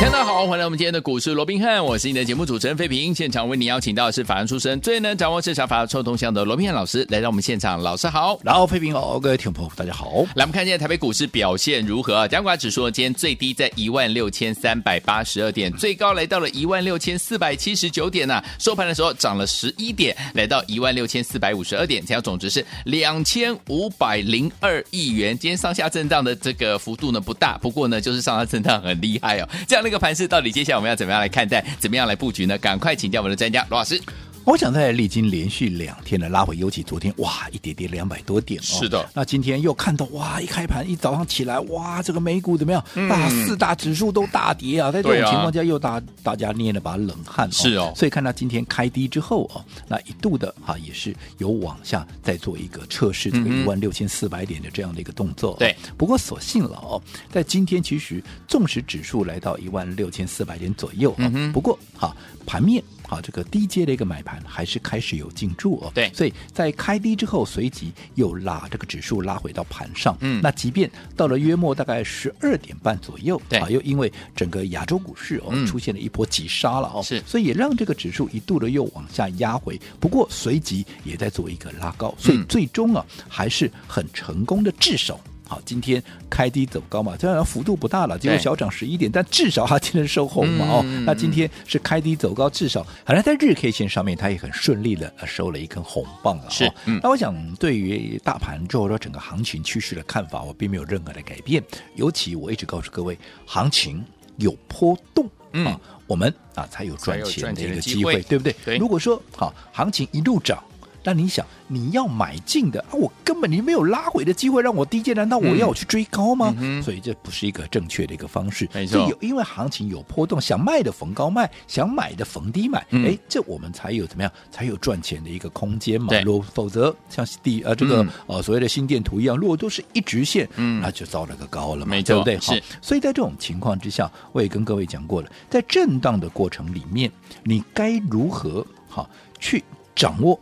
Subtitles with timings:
[0.00, 3.14] 大家好，欢迎来到我们今天的股市罗宾汉，我是你的节目主持人费平。
[3.14, 10.24] 现场为你邀请到的是法案出身、最能掌握市场法律臭动向的罗宾汉老师来到我们现场，老师好，然后费平好，各位听众朋友大家好。
[10.34, 12.28] 来，我们看一下台北股市表现如何啊？
[12.28, 25.38] 加权指数今天最低在一万六千三百八十二点，最高来到了一万六千四百七十九点呐、收盘的时候涨了十一点，来到一万六千四百五十二点，成交总值是两千五百零二亿元。
[25.38, 29.48] 今天上下震荡的这个幅度呢不大，不过呢就是上下震荡很厉害哦。
[29.68, 31.60] 这样的这个盘势到底接下来我们要怎么样来看待？
[31.80, 32.56] 怎么样来布局呢？
[32.58, 34.00] 赶快请教我们的专家罗老师。
[34.44, 38.64] 我想在历经连续两天的拉回，尤其昨天哇，一跌跌两百多点哦。
[38.64, 39.08] 是的。
[39.14, 42.84] 那今天又看到哇，一开盘一早上起来哇，这个美股怎么样？
[42.94, 44.90] 嗯、大四大指数都大跌啊！
[44.90, 47.52] 在这种情况下，又大大家捏了把冷汗、哦。
[47.52, 47.92] 是哦。
[47.94, 55.56] 所以看到今天开低之后哦，那一度的哈、啊、也是有往下再做一个测试，这个一万六千四百点的这样的一个动作、哦。
[55.58, 55.76] 对。
[55.96, 62.82] 不过所幸了哦，在今天其实纵使指数来到一万六千四百点左右、哦嗯、不过哈、啊、盘面。
[63.10, 65.90] 好，这个低阶的一个买盘还是开始有进驻哦。
[65.92, 70.16] 对，所以在开低之后，随即又拉这个指数拉回到盘上。
[70.20, 79.76] 嗯，那即便到了约莫大概十二点半左右，对啊，又因为整个亚洲股市哦、嗯、出现了一波急杀了哦，是，所以也让这个指数一度的又往下压回。
[79.98, 85.18] 不过随即也在做一个拉高，所以最终啊、嗯、还是很成功的制守。
[85.50, 90.84] 好，今天开低走高嘛，虽然幅度不大了，结果小涨十一点，但至少它今天收红嘛哦。
[91.04, 96.48] 那今天是开低走高，至少好像在日 K 线上面，它也很顺利的收了一根红棒了。
[96.50, 101.60] 是，嗯、那我想对于大盘之后说整个行情趋势的看法，我并没有任何的改变。
[101.96, 104.04] 尤其我一直告诉各位，行情
[104.36, 108.54] 有波动啊，嗯、我们啊才有赚钱的一个机会，会对不对？
[108.64, 108.76] 对。
[108.76, 110.62] 如果说好，行情一路涨。
[111.02, 116.54] 但你想，你要买进的啊，我根本你没有拉回的机会，让我低阶，难道我要我去追高吗？
[116.82, 118.68] 所以这不是一个正确的一个方式。
[118.74, 126.08] 没错，有因为行情有波动，想卖的逢高卖，想买的逢低买，哎、嗯，这我们才有怎么样，才有赚钱的一个空间嘛。
[126.08, 132.56] 对，如果否则像第呃这个、嗯、呃所谓的心电图一样，如果都是一直线，嗯，那就糟了个高了嘛，没错，对不对？
[132.56, 132.62] 是。
[132.82, 137.10] 所以在这种情况之下，我也跟各位讲过了，在震荡的过程里面，
[137.42, 139.08] 你该如何好
[139.38, 139.62] 去
[139.94, 140.38] 掌握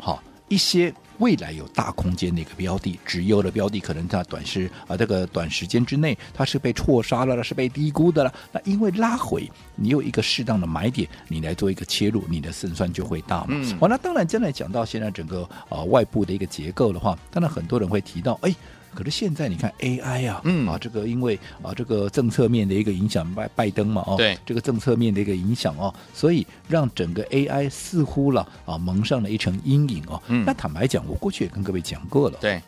[0.00, 0.22] 好。
[0.48, 8.34] 一些未来有大空间的一个标的，直优的标的，可能在短时啊这个短时间之内，它是被错杀了，是被低估的了。
[8.50, 13.50] 那因为拉回，你有一个适当的买点，你来做一个切入，你的胜算就会大嘛。
[13.50, 18.52] 嗯，好，那当然，将来讲到现在整个啊外部的一个结构的话，当然很多人会提到，哎。
[18.94, 30.20] 可是现在你看 AI 啊，嗯啊，这个因为啊这个政策面的一个影响，拜拜登嘛，哦，对，这个政策面的一个影响哦，所以让整个 AI 似乎了啊蒙上了一层阴影哦。
[30.28, 32.60] 嗯，那坦白讲，我过去也跟各位讲过了，对，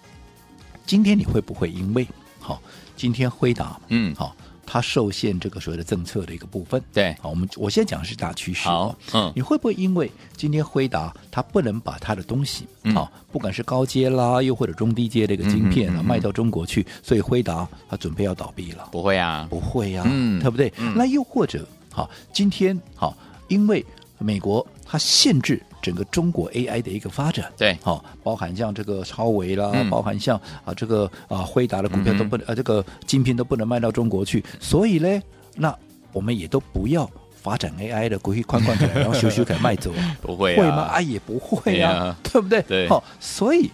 [0.87, 2.07] 今天你会不会因为
[2.39, 2.61] 好，
[2.97, 4.35] 今天辉达，嗯，好。
[4.65, 18.89] 它受限这个所谓的政策的一个部分，对，好，我们我先讲的是大趋势，好，嗯，你会不会因为今天辉达它不能把它的东西，嗯，好，不管是高阶啦，又或者中低阶的一个晶片啊，嗯嗯嗯，卖到中国去，所以辉达它准备要倒闭了？
[18.91, 20.73] 不会啊，不会啊，嗯，对不对？
[20.79, 23.17] 嗯，那又或者，好，今天好，
[23.49, 23.85] 因为
[24.19, 25.63] 美国它限制。
[25.83, 35.21] 整个中国 AI 的一个发展，对，好、哦，包含像这个超维啦，嗯、包含像啊这个啊辉达的股票都不能，呃、嗯、这个晶片都不能卖到中国去，所以呢，
[35.57, 35.77] 那
[36.13, 39.91] 我们也都不要发展 AI 的，过去框框起来，然后修修改卖走，
[40.23, 40.83] 不会、啊、会吗？
[40.83, 42.17] 啊，也不会啊，啊。
[42.23, 42.63] 对不对？
[42.63, 43.71] 对，好、哦，所以。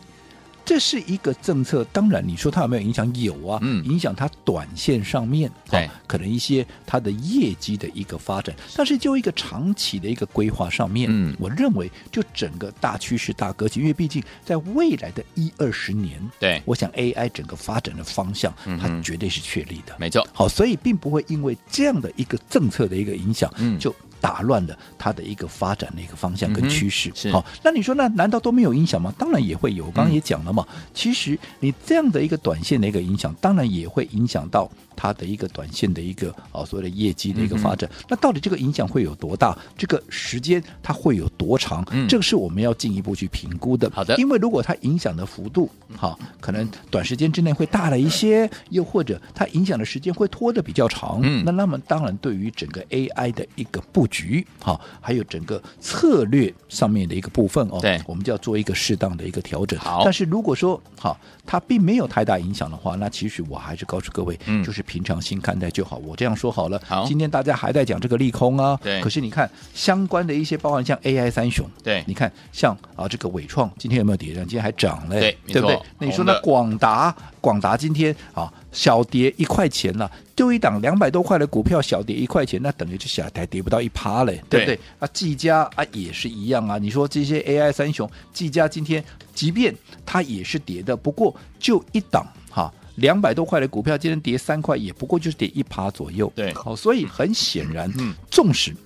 [0.68, 3.10] 这是一个政策，当然你说它有没有影响？
[3.14, 8.54] 有啊，嗯、影响它短线上面，对、哦，可能一些它的业绩的一个发展。
[8.76, 20.28] 但是就一个长期的一个规划上面，嗯，我认为就整个大趋势、大格局，因为毕竟在未来的一二十年，对，我想 AI 整个发展的方向，嗯、它绝对是确立的，没错。
[20.34, 23.94] 好，所以并不会因为这样的一个政策的一个影响，嗯，就。
[24.20, 27.44] 打乱了它的一个发展的一个方向跟趋势，是好。
[27.62, 29.12] 那你说那难道都没有影响吗？
[29.18, 29.86] 当然也会有。
[29.86, 37.88] 我刚刚也讲了嘛，嗯、其实你这样的一个短线的一个影响，当然也会影响到它的一个短线的一个啊所谓的业绩的一个发展。
[37.90, 39.56] 嗯、那到底这个影响会有多大？
[39.76, 41.82] 这个时间它会有多长？
[41.90, 43.90] 嗯、这个是我们要进一步去评估的。
[43.94, 59.78] 好的，因为如果它影响的幅度好，可能短时间之内会大了一些，又或者它影响的时间会拖得比较长，嗯，那那么当然对于整个 AI 的一个布局，好，还有整个策略上面的一个部分哦，对，我们就要做一个适当的一个调整。
[59.78, 65.96] 好，但是如果说好，它并没有太大影响的话，那其实我还是告诉各位，嗯，就是平常心看待就好。
[65.98, 74.34] 我这样说好了，好，今天大家还在讲这个利空啊，对，可是你看相关的一些，包含像 AI 三雄，对，你看像啊这个伟创今天有没有跌？
[74.38, 75.80] 今天还涨嘞，对，对不对？
[75.98, 77.14] 那你说那广达，
[77.48, 84.60] 广达今天啊小跌一块钱了，就一档两百多块的股票小跌一块钱，那等于就小台跌不到一趴嘞，对。
[84.60, 84.78] 不对？
[84.98, 89.02] 啊，技嘉啊也是一样啊，你说这些 AI 三雄，技嘉今天
[89.32, 89.74] 即便
[90.04, 98.76] 它也是跌的，不过就一档哈两百多块的股票，今天跌三块，也不过就是跌一趴左右，对，好，所以很显然，嗯，纵使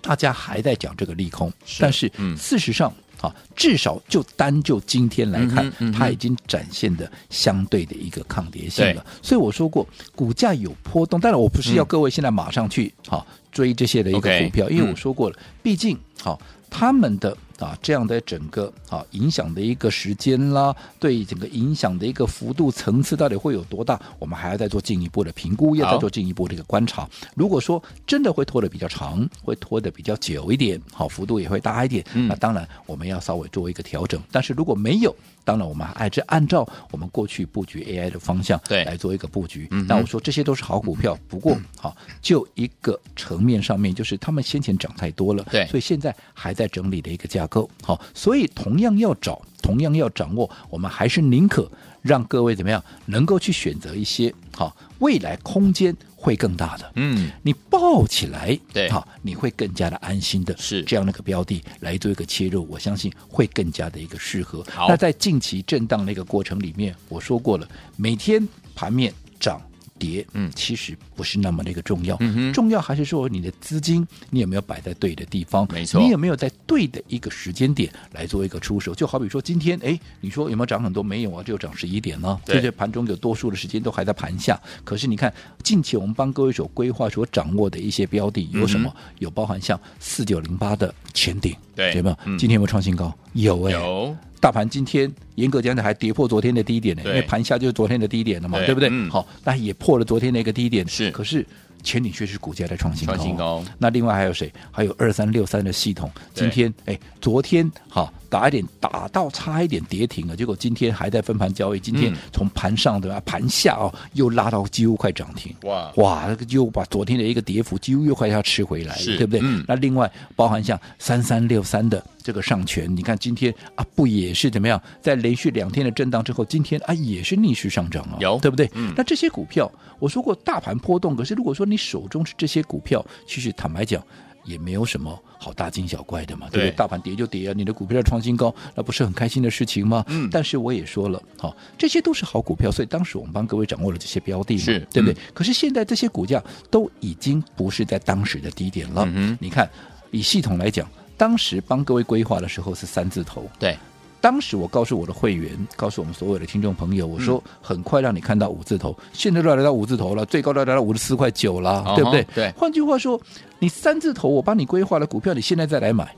[0.00, 1.82] 大家还在讲这个利空，是。
[1.82, 2.90] 但是事实上。
[3.24, 9.04] 啊，至少就单就今天来看，嗯嗯、它已经展现的相对的一个抗跌性了。
[9.22, 16.38] 所以我说过，股价有波动，当然我不是要各位现在马上去好、嗯、追这些的一个股票因为我说过了，嗯、毕竟好
[16.74, 17.36] 他们的。
[17.60, 23.98] 啊，这样的整个啊影响的一个时间啦，对整个影响的一个幅度层次到底会有多大？
[24.18, 27.08] 我们还要再做进一步的评估，要再做进一步的一个观察。
[27.36, 34.20] 如果说真的会拖得比较长，会拖得比较久一点，好，幅度也会大一点，嗯、那当然我们要稍微做一个调整。
[34.32, 39.68] 但是如果没有，当然我们还是按照我们过去布局 AI 的方向对来做一个布局。
[39.86, 47.68] 那我说这些都是好股票，不过好就一个层面上面，就是他们先前涨太多了，对，所以现在还在整理的一个架构。
[47.82, 51.70] 好，所以同样要找，同样要掌握，我们还是宁可
[52.00, 55.94] 让各位怎么样，能够去选择一些好未来空间
[56.24, 56.90] 会更大的。
[56.94, 64.64] 嗯，你抱起来，对，好，你会更加的安心的，是这样的一个标的来做一个切入，我相信会更加的一个适合。
[64.70, 69.60] 好，那在近期震荡那个过程里面，我说过了，每天盘面涨。
[69.98, 78.94] 跌，嗯，其实不是那么的一个重要，嗯、重要还是说你的资金你有没有摆在对的地方，没错，你有没有在对的一个时间点来做一个出手？
[78.94, 81.02] 就好比说今天，哎，你说有没有涨很多？
[81.02, 82.40] 没有啊，只有涨十一点呢。
[82.44, 84.60] 对，这些盘中有多数的时间都还在盘下。
[84.84, 85.32] 可是你看，
[85.62, 88.92] 近期我们帮各位所规划、所掌握的一些标的有什么？
[88.96, 92.18] 嗯、有包含像四九零八的前顶，对，有没有？
[92.24, 93.16] 嗯、今天有没有创新高？
[93.32, 94.16] 有哎，有。
[94.44, 98.90] 大盘今天严格讲讲还跌破昨天的低点呢，因为盘下就是昨天的低点了嘛，对，对不对？
[98.92, 100.86] 嗯、好，那也破了昨天的一个低点。
[100.86, 101.46] 是，可是
[101.84, 103.14] 前顶却是股价在创新高。
[103.14, 103.62] 创新高。
[103.78, 104.52] 那另外还有谁？
[104.72, 108.12] 还有二三六三的系统，今天哎，昨天好。
[108.30, 111.78] 打一点，打到差一点跌停了，结果今天还在分盘交易。
[111.78, 115.54] 今天从盘上对吧，盘下哦又拉到几乎快涨停。
[115.62, 119.40] 哇哇，那个就把昨天的一个跌幅几乎又快要吃回来了，对不对？
[119.40, 124.82] 嗯、那另外包含像三三六三的这个上权，你看今天啊不也是怎么样？
[125.00, 128.68] 在连续两天的震荡之后，今天啊也是逆势上涨啊，有对不对？
[128.74, 129.70] 嗯、那这些股票
[130.00, 134.02] 我说过大盘波动，可是如果说你手中是这些股票，其实坦白讲。
[134.46, 136.70] 也没有什么好大惊小怪的嘛，对不对？
[136.72, 140.04] 大盘跌就跌啊，你的股票创新高，那不是很开心的事情吗？
[140.08, 140.28] 嗯。
[140.30, 145.16] 但是我也说了，好，这些都是好股票，所以当时我们帮各位掌握了这些标的嘛，是，对不对？
[145.32, 149.08] 可是现在这些股价都已经不是在当时的低点了。
[149.14, 149.34] 嗯。
[149.40, 149.66] 你看，
[150.10, 150.86] 以系统来讲，
[151.16, 153.78] 当时帮各位规划的时候是三字头，对。
[154.24, 162.26] 当时我告诉我的会员，告诉我们所有的听众朋友，我说很快让你看到五字头，嗯、现在都来到五字头了，最高都来到五十四块九了，对不对？
[162.34, 162.50] 对。
[162.56, 163.20] 换句话说，
[163.58, 166.16] 你三字头我帮你规划了股票，你现在再来买。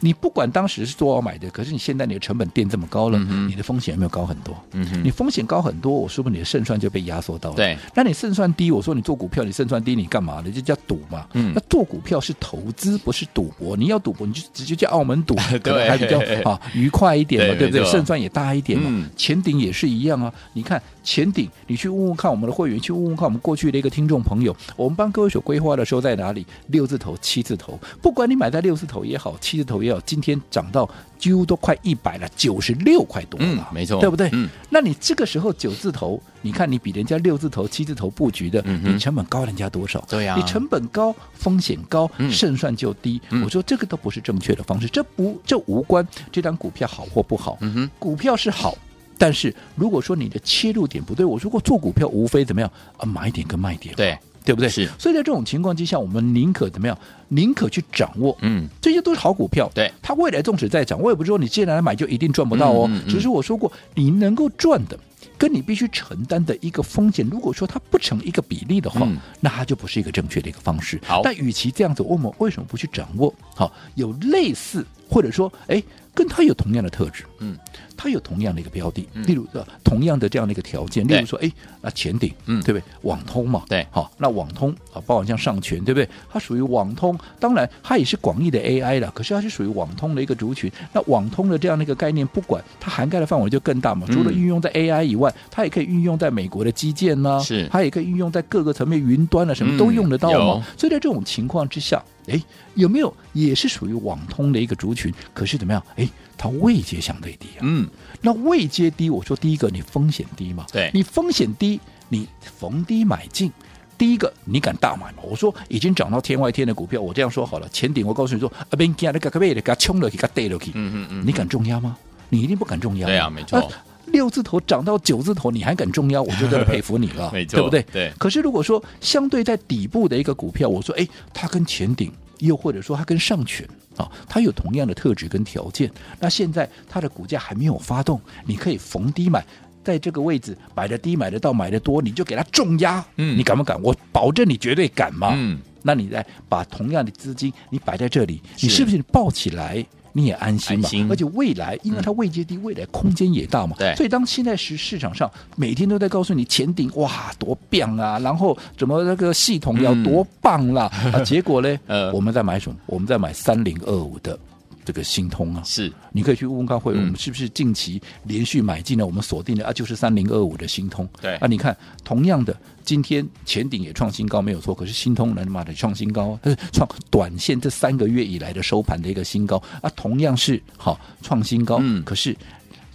[0.00, 4.56] 你不管当时是多少买的，可是你现在你的成本垫这么高了，嗯、你的风险有没有高很多？
[5.02, 7.56] 你风险高很多，我说不定你的胜算就被压缩到了。
[7.56, 10.50] 对，那你胜算低，我说你做股票你胜算低，你干嘛呢？
[10.50, 11.26] 就叫赌嘛。
[11.34, 13.76] 嗯，那做股票是投资，不是赌博。
[13.76, 17.84] 你要赌博，你就直接叫澳门赌， 可能还比较啊愉快一点嘛，对，对不对？
[17.84, 18.86] 胜算也大一点嘛。
[18.90, 20.80] 嗯、前顶也是一样啊，你看。
[21.02, 26.46] 前顶，你去问问看我们的会员，去问问看我们过去的一个听众朋友，我们帮各位所规划的时候在哪里？
[26.66, 34.28] 六字头、七字头，不管你买在六字头也好，七字头也好，今天涨到几乎都快一百了，九十六块多了，嗯，没错，对不对？
[34.32, 40.04] 嗯，那你这个时候九字头，你看你比人家六字头、七字头布局的，嗯、你成本高人家多少？
[40.08, 43.20] 对呀、啊，你成本高，风险高，嗯、胜算就低。
[43.30, 48.76] 嗯、我说这个都不是正确的方式，这不这无关这张股票好或不好，嗯哼，股票是好。
[49.18, 54.68] 但是如果说你的切入点不对，我如果做股票无非怎么样啊，买点跟卖点，对对不对？
[54.68, 54.88] 是。
[54.98, 56.96] 所以在这种情况之下，我们宁可怎么样？
[57.28, 62.86] 宁可去掌握，嗯，这些都是好股票，对，它未来纵使再涨，我也不是说你现在来买就一定赚不到哦。
[62.90, 64.98] 嗯嗯嗯、只是我说过，你能够赚的，
[65.38, 71.00] 跟你必须承担的一个风险，如果说它不成一个比例的话，嗯、那它就不是一个正确的一个方式。
[71.04, 73.32] 好，但与其这样子，我们为什么不去掌握？
[73.54, 74.84] 好，有类似。
[75.12, 75.82] 或者说，哎，
[76.14, 77.58] 跟它有同样的特质，嗯，
[77.96, 82.82] 它有同样的一个标的，嗯、例如说同样的这样的一个条件，例如说，哎，那前顶，嗯，对不对？
[83.02, 86.08] 网通嘛，对，好，那网通啊，包括像上权，对不对？
[86.30, 90.70] 它属于网通，当然它也是广义的 AI 了，可是它是属于网通的一个族群。
[90.92, 100.64] 那网通的这样的一个概念，不管它涵盖的范围就更大嘛，除了运用在 AI 以外，它也可以运用在美国的基建呢，是，它也可以运用在各个层面云端啊，什么都用得到嘛。
[100.76, 102.40] 所以在这种情况之下，哎，
[102.74, 105.12] 有没有也是属于网通的一个族群？
[105.32, 105.82] 可是怎么样？
[105.96, 106.08] 哎，
[106.40, 107.60] 它位阶相对低啊。
[107.60, 107.86] 嗯，
[108.22, 111.78] 那位阶低，我说第一个你风险低嘛，对，你风险低，
[112.08, 113.52] 你逢低买进。
[113.98, 115.18] 第一个，你敢大买吗？
[115.22, 117.68] 我说已经涨到天外天的股票，我这样说好了。
[117.68, 120.70] 前顶我告诉你说，啊，边加，那个个别的，给它冲了去，给它跌了去。
[120.72, 121.98] 嗯嗯嗯，你敢重压吗？
[122.30, 123.06] 你一定不敢重压。
[123.06, 123.70] 对啊，没错。
[124.06, 126.22] 六字头涨到九字头，你还敢重压？
[126.22, 127.82] 我就真的佩服你了， 没错，对不对？
[127.92, 128.12] 对。
[128.18, 133.66] 可是如果说相对在底部的一个股票，我说，哎，它跟前顶，又或者说它跟上权
[133.96, 139.44] 啊，它有同样的特质跟条件，那现在它的股价还没有发动，你可以逢低买。
[139.82, 143.02] 在这个位置买的低，买的到，买的多，你就给它重压。
[143.16, 143.80] 嗯，你敢不敢？
[143.82, 145.32] 我保证你绝对敢嘛。
[145.34, 150.88] 嗯，那你再把同样的资金你摆在这里，你是不是抱起来你也安心嘛？
[150.88, 153.76] 心而且未来，因为它位阶低，未来空间也大嘛。
[153.78, 153.96] 对、嗯。
[153.96, 161.78] 所以当现在市市场上每天都在告诉你前顶哇多棒啊， 然后怎么那个系统要多棒啦、嗯、 啊，结果呢？
[161.86, 162.76] 呃，我们在买什么？
[162.86, 164.38] 我们在买三零二五的。
[164.84, 169.06] 这个新通啊，是你可以去问问看会，我们是不是近期连续买进了？
[169.06, 171.08] 我们锁定的啊，就是三零二五的新通。
[171.20, 182.36] 对啊，你看同样的，今天前顶也创新高没有错，可是新通能，妈的创新高，它是创短线这三个月以来的收盘的一个新高啊，同样是好创新高，嗯，可是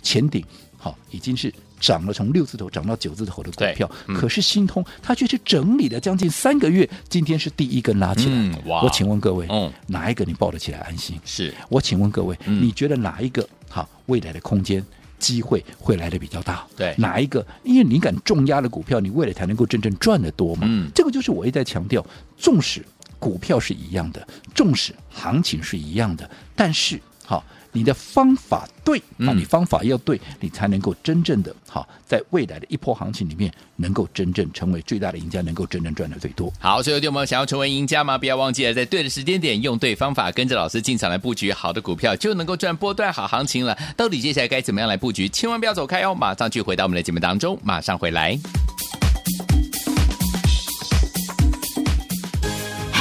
[0.01, 0.43] 前顶
[0.77, 1.53] 好已经是。
[1.79, 8.31] 涨了，从六字头涨到九字头的股票，嗯、可是新通它却是整理了将近三个月，今天是第一根拉起来。
[8.33, 8.81] 嗯、哇！
[8.81, 11.19] 我请问各位，嗯，哪一个你抱得起来安心？
[11.25, 14.83] 是我请问各位，嗯、你觉得哪一个好未来的空间
[15.19, 16.65] 机会会来的比较大？
[16.75, 17.45] 对，哪一个？
[17.63, 20.63] 因为你敢重压的股票，你未来才能够真正赚得多嘛。
[20.65, 22.05] 嗯，这个就是我一再强调，
[22.37, 22.83] 纵使
[23.19, 27.43] 股票是一样的，纵使行情是一样的，但是好。
[27.75, 36.51] 你的方法对那，你方法要对，你才能够真正的好，在未来的一波行情里面，能够真正成为最大的赢家，能够真正赚的最多。
[36.57, 38.17] 好，所以有听友们想要成为赢家吗？
[38.17, 43.77] 不要忘记了，在对的时间点，用对方法，跟着老师进场来布局好的股票，就能够赚波段好行情了。
[43.97, 45.27] 到底接下来该怎么样来布局？
[45.27, 48.39] 千万不要走开哦，马上去回到我们的节目当中，马上回来。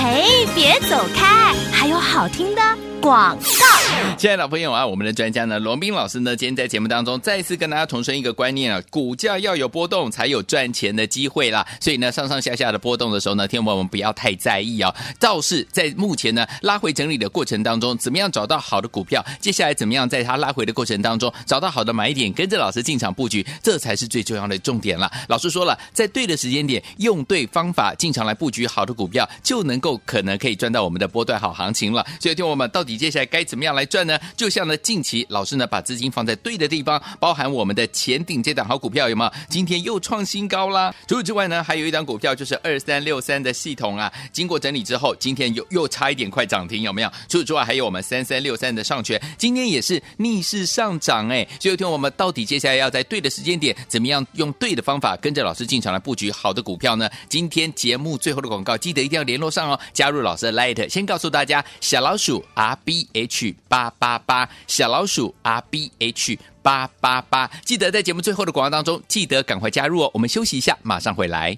[0.06, 0.22] 哎，
[0.54, 2.60] 别走开，还有好听的。
[3.00, 11.66] 广告，亲爱的朋友啊，我们的专家呢，罗宾老师呢，今天在节目当中再次跟大家重申一个观念啊，股价要有波动才有赚钱的机会啦。
[11.82, 14.94] 所以呢，上上下下的波动的时候呢，听众朋友们不要太在意啊。
[15.20, 19.22] 倒是在目前呢拉回整理的过程当中，怎么样找到好的股票？
[19.38, 25.12] 接下来怎么样在它拉回的过程当中找到好的买点，跟着老师进场布局，这才是最重要的重点了。
[25.28, 32.04] 老师说了，在对的时间点，用对方法进场来布局好的股票，就能够可能可以赚到我们的波段好行情了。
[32.18, 32.94] 所以，听我们到底。
[33.04, 34.18] 接下来该怎么样来赚呢？
[34.36, 39.32] 就像呢，近期老师呢把资金放在对的地方，包含我们的前顶这档好股票有没有？
[39.50, 40.94] 今天又创新高啦！
[41.08, 47.10] 除此之外呢，还有一档股票就是二三六三的系统啊，经过整理之后，今天又又差一点快涨停，有没有？
[47.28, 51.46] 除此之外，还有我们三三六三的上权，今天也是逆势上涨哎。
[51.60, 57.10] 所以听我们到底接下来要在对的时间点，怎么样用对的方法，跟着老师进场来布局好的股票呢？
[57.28, 62.78] 今天节目最后的广告，记得一定要联络上哦，加入老师的 Light，先告诉大家小老鼠 R。
[62.84, 70.10] B H 八八八小老鼠 R B H 八八八，记得在节目最后的广告当中，记得赶快加入哦。
[70.12, 71.56] 我们休息一下，马上回来。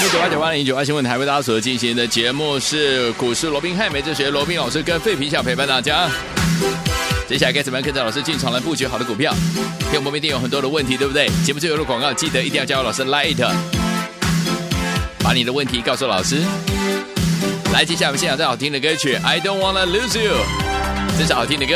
[0.00, 6.08] 六九八九八零九八新闻台为大家所进行的节目是股市罗宾汉，美哲学罗宾老师跟费皮想陪伴大家。
[7.28, 9.34] 接下来该怎么样跟着老师进场来布局好的股票？
[9.90, 11.28] 听我们一定有很多的问题，对不对？
[11.44, 13.44] 节目最后的广告，记得一定要加入老师 Light，
[15.18, 16.44] 把你的问题告诉老师。
[17.74, 20.32] 来，接下来我们欣赏最好听的歌曲《I Don't Wanna Lose You》，
[21.18, 21.74] 这是好听的歌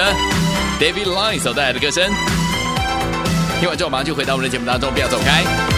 [0.79, 2.09] ，David Lin 所带来的歌声。
[3.59, 5.78] 听完之后，马上就回到我们的节目当中，不要走开。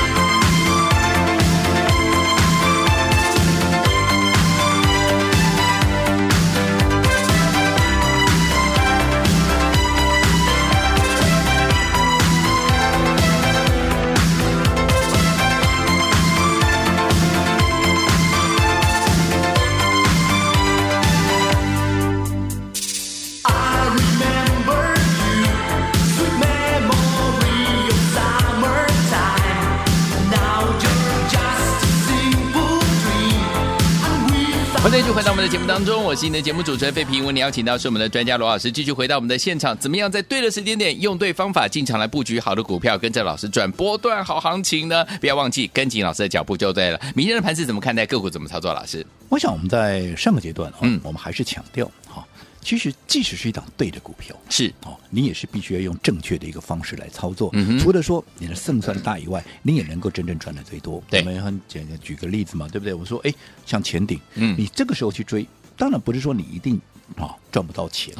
[34.83, 37.27] 欢迎继续回到我们的节目当中，我是你的节目主持人费平。
[37.27, 39.77] 为你邀请到是我们的专家罗老师，继续回到我们的现场。
[39.77, 45.05] 怎么样在对的时间点，用对方法进场来布局好的股票，跟着老师转波段好行情呢？
[45.21, 46.99] 不要忘记跟紧老师的脚步就对了。
[47.15, 48.07] 明天的盘是怎么看待？
[48.07, 48.73] 个股怎么操作？
[48.73, 52.27] 老师，我想我们在上个阶段，嗯，我们还是强调哈。
[52.63, 57.51] 其实，即使是一档对的股票，是哦，你也是必须要用正确的一个方式来操作。
[57.55, 61.03] 嗯除了说你的胜算大以外， 你也能够真正赚的最多。
[61.09, 62.93] 对我们很简单举个例子嘛，对不对？
[62.93, 63.33] 我说，哎，
[63.65, 66.81] 像前顶，嗯你这个时候去追，当然不是说你一定
[67.17, 68.15] 啊赚不到钱，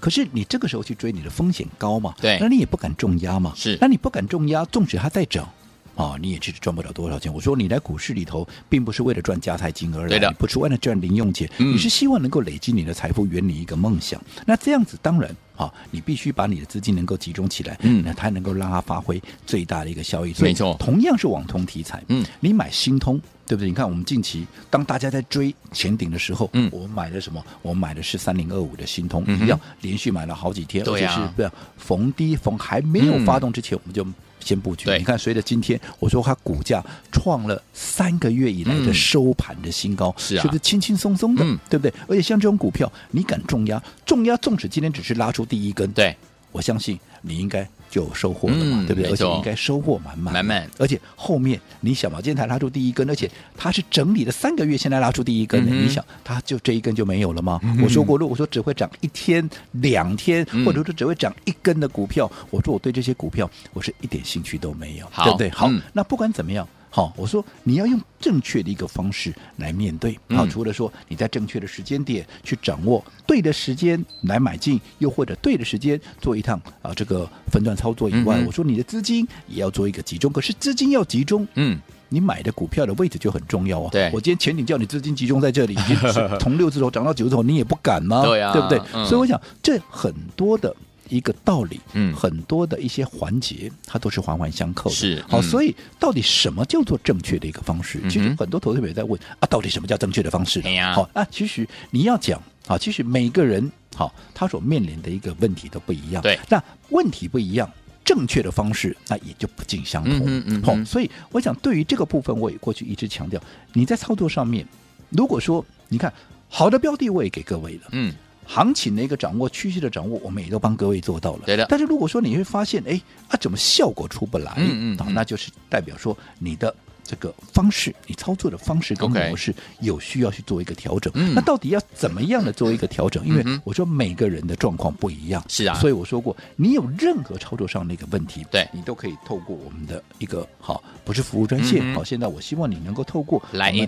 [0.00, 2.14] 可是你这个时候去追，你的风险高嘛？
[2.20, 3.52] 对那你也不敢重压嘛？
[3.56, 5.48] 是那你不敢重压，纵使它在涨。
[5.96, 7.32] 啊、你也其实赚不了多少钱。
[7.32, 14.22] 我说你来股市里头，并不是为了赚加菜金而来，不是为了赚零用钱，嗯你是希望能够累积你的财富，圆你一个梦想。
[14.44, 20.34] 那这样子当然啊，你必须把你的资金能够集中起来，嗯那才能够让它发挥最大的一个效益。
[20.38, 23.20] 没错同样是网通题材，嗯，你买新通。
[23.48, 23.68] 对不对？
[23.68, 27.40] 你看，我们近期当大家在追前顶的时候，嗯我们买的什么？
[27.62, 34.04] 我们买的是三零二五的新通，嗯哼一样连续买了好几天，对啊而且是不要逢低逢还没有发动之前，我们就
[34.40, 34.90] 先布局。
[34.98, 40.44] 你看，随着今天我说它股价创了三个月以来的收盘的新高，是啊。
[40.44, 41.58] 不是轻轻松松的，嗯。
[41.68, 41.92] 对不对？
[42.08, 46.16] 而且像这种股票，你敢重压，重压纵使今天只是拉出第一根，对，
[46.52, 49.10] 我相信你应该就有收获了嘛，嗯对不对？
[49.10, 57.60] 而且应该收获满满，满满而且后面你想嘛，今天才拉出第一根，而且它是整理了三个月，现在拉出第一根，嗯你想它就这一根就没有了吗？
[57.82, 65.50] 我说过，如果说只会涨一天、两天，嗯或者说只会涨一根的股票，我说我对这些股票我是一点兴趣都没有，对不对？
[65.50, 66.66] 好，嗯那不管怎么样。
[66.96, 70.12] 好，我说你要用正确的一个方式来面对。
[70.30, 80.32] 好，嗯除了说你在正确的时间点去掌握对的时间来买进，又或者对的时间做一趟啊这个分段操作以外，嗯我说你的资金也要做一个集中。
[80.32, 83.90] 可是资金要集中，嗯，你买的股票的位置就很重要啊。
[83.92, 85.94] 对我今天前景叫你资金集中在这里，已经
[86.40, 88.22] 从六字头涨到九字头，你也不敢吗？
[88.24, 88.80] 对啊对不对？
[88.94, 90.74] 嗯所以我想这很多的。
[91.08, 95.24] 一个道理，嗯很多的一些环节，它都是环环相扣的。
[95.28, 98.00] 好，是嗯所以到底什么叫做正确的一个方式？
[98.08, 100.60] 其实很多投资者也在问啊，到底什么叫正确的方式
[100.94, 106.22] 好，那其实你要讲啊，其实每个人好，他所面临的一个问题都不一样。
[106.22, 107.70] 对，那问题不一样，
[108.04, 110.12] 正确的方式那也就不尽相同。
[110.26, 113.40] 嗯哼嗯好所以我想对于这个部分，我也过去一直强调，
[113.72, 114.66] 你在操作上面，
[115.10, 116.12] 如果说你看
[116.48, 117.88] 好的标的，我也给各位了。
[117.92, 118.14] 嗯，
[118.46, 121.42] 行情的一个掌握，趋势的掌握，我们也都帮各位做到了。
[121.46, 124.54] 对的但是如果说你会发现，哎，啊，怎么效果出不来？
[124.56, 126.74] 嗯嗯，那就是代表说你的。
[127.06, 131.12] 这个方式，你操作的方式跟模式有需要去做一个调整。
[131.14, 131.32] 嗯。
[131.34, 133.26] 那到底要怎么样的做一个调整？
[133.26, 135.74] 因为我说每个人的状况不一样，是啊。
[135.78, 138.68] 所以我说过，你有任何操作上的一个问题，对。
[138.72, 143.86] 你都可以透过我们的一个好，不是服务专线，嗯好，现在我希望你能够透过 Line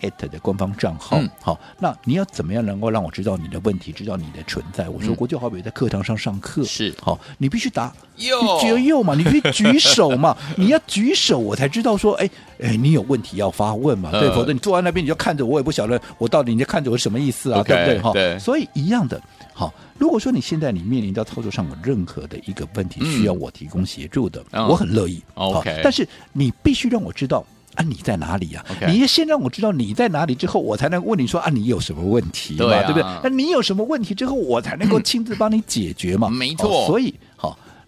[0.00, 4.88] it 的官方账号嗯，好，那你要怎么样能够让我知道你的问题，知道你的存在？
[4.88, 6.94] 我说过，就好比在课堂上上课，是。
[7.00, 12.28] 好，你必须答右举右嘛，你必须举手嘛， 你要举手，我才知道说，哎
[12.60, 17.98] 哎，你有问题要发问嘛，对，呃否则你坐在那边你就看着我，也不晓得我到底你在看着我是什么意思啊，对不对？
[18.00, 19.20] 哈，对所以一样的，
[19.52, 25.22] 好，如果说你现在你面临到操作上有任何的一个问题，嗯需要我提供协助的，嗯我很乐意。
[25.34, 27.44] OK 但是你必须让我知道。
[27.74, 33.02] 啊，你在哪里呀、你先让我知道你在哪里，之后我才能问你说啊，你有什么问题嘛，对啊对不对？
[33.22, 36.30] 那你有什么问题之后，我才能够亲自帮你解决嘛。
[36.30, 37.25] 没错哦所以好，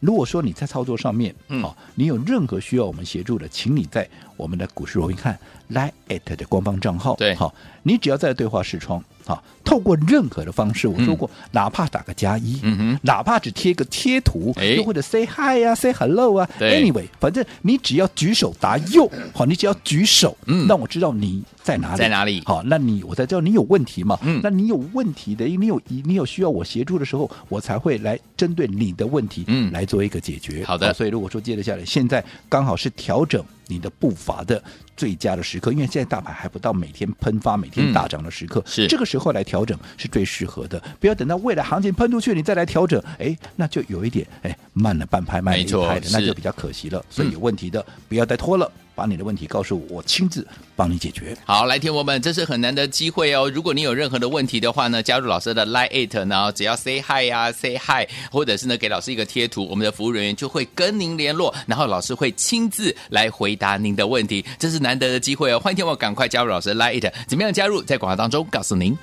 [0.01, 1.63] 如果说你在操作上面，嗯。
[1.63, 5.39] 好，你有任何需要我们协助的，请你在我们的股市罗宾汉
[5.71, 7.35] Line at 的官方账号，对。
[7.35, 13.01] 好，你只要在对话视窗，好，透过任何的方式，我说过，哪怕打个加一，嗯哼。
[13.03, 14.69] 哪怕只贴个贴图，哎。
[14.69, 20.67] 又或者 say hi 啊、say hello 啊对，anyway，反正你只要举手答右，好，你只要举手，嗯。
[20.67, 22.43] 让我知道你在哪里，在哪里。
[22.47, 24.41] 好，那你我才知道你有问题嘛，嗯。
[24.43, 29.71] 那你有问题的，你有你有需要我协助的时候，我才会来针对你的问题，嗯。
[29.71, 30.65] 来做一个解决。
[30.65, 30.95] 好的。
[30.95, 34.63] 所以如果说接着下来，现在刚好是调整你的步伐的
[34.97, 38.87] 最佳的时刻，因为现在大盘还不到每天喷发、每天大涨的时刻，是。
[38.87, 40.83] 这个时候来调整是最适合的。
[41.01, 47.05] 不要等到未来行情喷出去，你再来调整，哎，那就有一点哎慢了半拍，慢了一拍的，那就比较可惜了。
[47.11, 48.71] 所以有问题的，不要再拖了。
[48.99, 51.37] 把你的问题告诉我，我亲自帮你解决。
[51.45, 53.49] 好，来听我们，这是很难得机会哦。
[53.49, 65.61] 如果你有任何的问题的话呢，加入老师的 Line It，然后只要 Say Hi 啊，Say Hi，或者是呢给老师一个贴图，我们的服务人员就会跟您联络，然后老师会亲自来回答您的问题，这是难得的机会哦。
[65.61, 67.81] 欢迎听我赶快加入老师的 Line It，怎么样加入？
[67.81, 68.99] 在广告当中告诉您。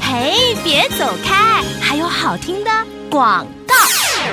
[0.00, 2.70] 嘿，别走开，还有好听的
[3.10, 3.74] 广告。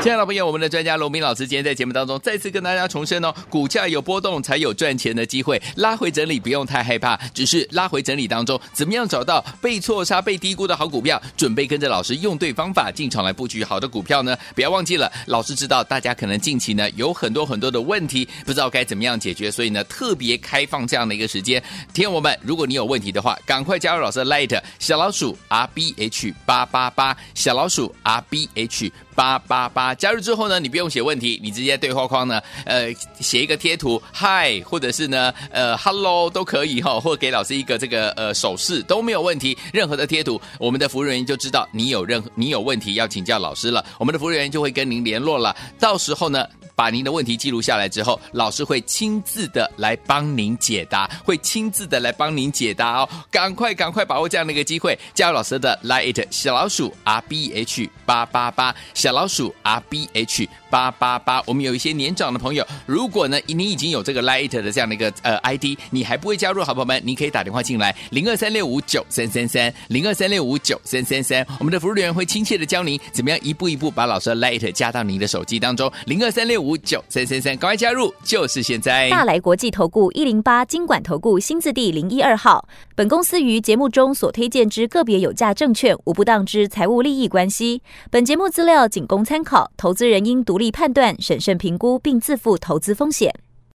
[0.04, 14.38] 亲爱的朋友，我们的专家罗明老师今天在节目当中再次跟大家重申哦，股价有波动才有赚钱的机会，拉回整理不用太害怕，只是拉回整理当中怎么样找到被错杀、被低估的好股票，准备跟着老师用对方法进场来布局好的股票呢？
[14.54, 21.62] 不要忘记了，老师知道大家可能近期呢有很多很多的问题，不知道该怎么样解决，所以呢特别开放这样的一个时间。
[21.94, 28.92] 听我们，如果你有问题的话，赶快加入老师的 Light 小老鼠 R B H 八八八小老鼠 R B H。
[29.18, 46.46] 八八八加入之后呢，你不用写问题，你直接对话框呢，呃，写一个贴图嗨或者是呢，呃，Hello 都可以哈、哦，或给老师一个这个呃手势都没有问题，任何的贴图，我们的服务人员就知道你有任何你有问题要请教老师了，我们的服务人员就会跟您联络了，到时候呢。
[46.78, 53.10] 把您的问题记录下来之后，老师会亲自的来帮您解答，会亲自的来帮您解答哦。
[53.32, 61.44] 赶快赶快把握这样的一个机会，加入老师的来 it 小老鼠 R B H 八八八，小老鼠 R B H 八八八。
[61.46, 76.78] 我们有一些年长的朋友，如果呢你已经有这个 Line 的这样的一个呃 ID，你还不会加入，好朋友们，你可以打电话进来零二三六五九三三三零二三六五九三三三，我们的服务人员会亲切的教您怎么样一步一步把老师的 Line 加到您的手机当中零二三六五。
[76.78, 79.10] 九三三三，赶快加入，就是现在！
[79.10, 82.66] 大来国际投顾一零八金管投顾新字第零一二号。
[82.96, 87.82] 本公司于节目中所推荐之个别有价证券，无不当之财务利益关系。
[88.10, 93.32] 本节目资料仅供参考，投资人应独立判断、审慎评估，并自负投资风险。